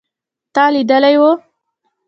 تا 0.55 0.63
لیدلی 0.73 1.13
و 1.21 1.23